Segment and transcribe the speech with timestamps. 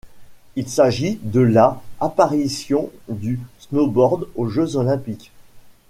[0.55, 5.31] Il s'agit de la apparition du snowboard aux Jeux olympiques.